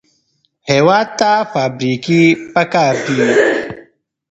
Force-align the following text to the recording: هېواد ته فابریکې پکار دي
هېواد 0.69 1.07
ته 1.19 1.31
فابریکې 1.51 2.21
پکار 2.53 2.93
دي 3.05 3.19